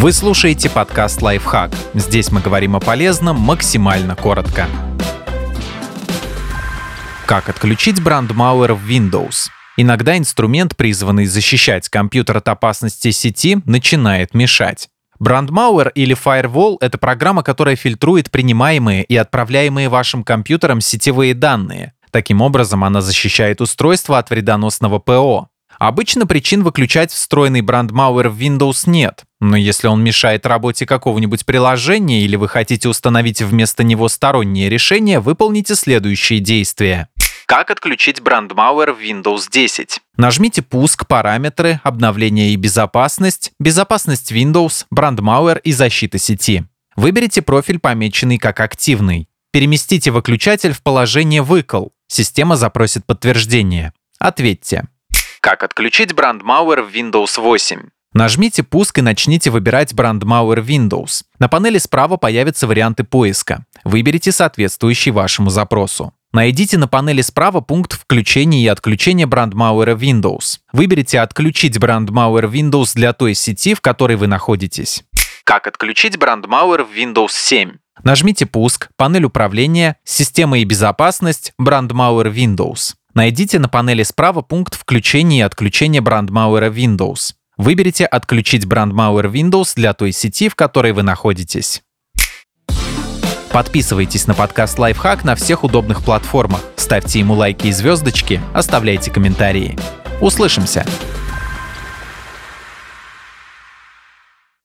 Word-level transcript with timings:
Вы 0.00 0.12
слушаете 0.12 0.70
подкаст 0.70 1.22
«Лайфхак». 1.22 1.72
Здесь 1.92 2.30
мы 2.30 2.40
говорим 2.40 2.76
о 2.76 2.80
полезном 2.80 3.40
максимально 3.40 4.14
коротко. 4.14 4.68
Как 7.26 7.48
отключить 7.48 8.00
брандмауэр 8.00 8.74
в 8.74 8.88
Windows? 8.88 9.48
Иногда 9.76 10.16
инструмент, 10.16 10.76
призванный 10.76 11.26
защищать 11.26 11.88
компьютер 11.88 12.36
от 12.36 12.46
опасности 12.48 13.10
сети, 13.10 13.58
начинает 13.64 14.34
мешать. 14.34 14.88
Brandmauer 15.20 15.90
или 15.92 16.16
Firewall— 16.16 16.76
это 16.80 16.96
программа, 16.96 17.42
которая 17.42 17.74
фильтрует 17.74 18.30
принимаемые 18.30 19.02
и 19.02 19.16
отправляемые 19.16 19.88
вашим 19.88 20.22
компьютером 20.22 20.80
сетевые 20.80 21.34
данные. 21.34 21.92
Таким 22.12 22.40
образом, 22.40 22.84
она 22.84 23.00
защищает 23.00 23.60
устройство 23.60 24.18
от 24.18 24.30
вредоносного 24.30 25.00
ПО. 25.00 25.48
Обычно 25.78 26.26
причин 26.26 26.64
выключать 26.64 27.12
встроенный 27.12 27.60
Brandmauer 27.60 28.28
в 28.28 28.38
Windows 28.38 28.82
нет, 28.86 29.24
но 29.40 29.56
если 29.56 29.86
он 29.86 30.02
мешает 30.02 30.44
работе 30.44 30.86
какого-нибудь 30.86 31.46
приложения 31.46 32.22
или 32.22 32.34
вы 32.34 32.48
хотите 32.48 32.88
установить 32.88 33.40
вместо 33.42 33.84
него 33.84 34.08
стороннее 34.08 34.68
решение, 34.68 35.20
выполните 35.20 35.76
следующие 35.76 36.40
действия. 36.40 37.08
Как 37.46 37.70
отключить 37.70 38.18
Brandmauer 38.18 38.92
в 38.92 39.00
Windows 39.00 39.44
10? 39.50 40.00
Нажмите 40.16 40.62
«Пуск», 40.62 41.06
«Параметры», 41.06 41.80
«Обновление 41.82 42.50
и 42.50 42.56
безопасность», 42.56 43.52
«Безопасность 43.58 44.32
Windows», 44.32 44.84
«Brandmauer» 44.94 45.58
и 45.60 45.72
«Защита 45.72 46.18
сети». 46.18 46.64
Выберите 46.94 47.40
профиль, 47.40 47.78
помеченный 47.78 48.36
как 48.36 48.60
активный. 48.60 49.28
Переместите 49.52 50.10
выключатель 50.10 50.72
в 50.72 50.82
положение 50.82 51.40
«Выкл». 51.40 51.86
Система 52.08 52.56
запросит 52.56 53.06
подтверждение. 53.06 53.94
Ответьте. 54.18 54.88
Как 55.48 55.62
отключить 55.62 56.12
Brandmauer 56.12 56.82
в 56.82 56.94
Windows 56.94 57.40
8? 57.40 57.80
Нажмите 58.12 58.62
«Пуск» 58.62 58.98
и 58.98 59.00
начните 59.00 59.48
выбирать 59.48 59.94
Brandmauer 59.94 60.62
Windows. 60.62 61.22
На 61.38 61.48
панели 61.48 61.78
справа 61.78 62.18
появятся 62.18 62.66
варианты 62.66 63.02
поиска. 63.02 63.64
Выберите 63.82 64.30
соответствующий 64.30 65.10
вашему 65.10 65.48
запросу. 65.48 66.12
Найдите 66.34 66.76
на 66.76 66.86
панели 66.86 67.22
справа 67.22 67.62
пункт 67.62 67.94
включения 67.94 68.62
и 68.62 68.66
отключения 68.66 69.26
брандмауэра 69.26 69.94
Windows. 69.94 70.58
Выберите 70.74 71.18
«Отключить 71.20 71.78
брандмауэр 71.78 72.44
Windows» 72.44 72.90
для 72.94 73.14
той 73.14 73.32
сети, 73.32 73.72
в 73.72 73.80
которой 73.80 74.18
вы 74.18 74.26
находитесь. 74.26 75.02
Как 75.44 75.66
отключить 75.66 76.18
брандмауэр 76.18 76.82
в 76.82 76.90
Windows 76.90 77.30
7? 77.30 77.72
Нажмите 78.04 78.44
«Пуск», 78.44 78.90
панель 78.98 79.24
управления, 79.24 79.96
«Система 80.04 80.58
и 80.58 80.64
безопасность», 80.64 81.54
брандмауэр 81.56 82.28
Windows. 82.28 82.97
Найдите 83.14 83.58
на 83.58 83.68
панели 83.68 84.02
справа 84.02 84.42
пункт 84.42 84.74
включения 84.74 85.38
и 85.38 85.42
отключения 85.42 86.02
брандмауэра 86.02 86.70
Windows. 86.70 87.34
Выберите 87.56 88.06
«Отключить 88.06 88.66
брандмауэр 88.66 89.26
Windows» 89.26 89.72
для 89.74 89.92
той 89.92 90.12
сети, 90.12 90.48
в 90.48 90.54
которой 90.54 90.92
вы 90.92 91.02
находитесь. 91.02 91.82
Подписывайтесь 93.50 94.26
на 94.26 94.34
подкаст 94.34 94.78
«Лайфхак» 94.78 95.24
на 95.24 95.34
всех 95.34 95.64
удобных 95.64 96.04
платформах, 96.04 96.60
ставьте 96.76 97.18
ему 97.18 97.34
лайки 97.34 97.66
и 97.68 97.72
звездочки, 97.72 98.40
оставляйте 98.54 99.10
комментарии. 99.10 99.76
Услышимся! 100.20 100.86